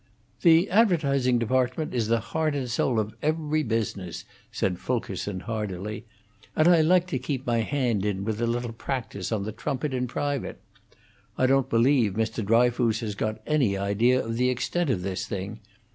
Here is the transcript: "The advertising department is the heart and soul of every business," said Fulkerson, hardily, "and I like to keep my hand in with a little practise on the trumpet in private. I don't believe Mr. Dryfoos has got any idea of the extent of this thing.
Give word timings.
"The 0.41 0.67
advertising 0.71 1.37
department 1.37 1.93
is 1.93 2.07
the 2.07 2.19
heart 2.33 2.55
and 2.55 2.67
soul 2.67 2.99
of 2.99 3.13
every 3.21 3.61
business," 3.61 4.25
said 4.51 4.79
Fulkerson, 4.79 5.41
hardily, 5.41 6.05
"and 6.55 6.67
I 6.67 6.81
like 6.81 7.05
to 7.09 7.19
keep 7.19 7.45
my 7.45 7.59
hand 7.59 8.03
in 8.03 8.25
with 8.25 8.41
a 8.41 8.47
little 8.47 8.73
practise 8.73 9.31
on 9.31 9.43
the 9.43 9.51
trumpet 9.51 9.93
in 9.93 10.07
private. 10.07 10.59
I 11.37 11.45
don't 11.45 11.69
believe 11.69 12.13
Mr. 12.13 12.43
Dryfoos 12.43 13.01
has 13.01 13.13
got 13.13 13.41
any 13.45 13.77
idea 13.77 14.25
of 14.25 14.37
the 14.37 14.49
extent 14.49 14.89
of 14.89 15.03
this 15.03 15.27
thing. 15.27 15.59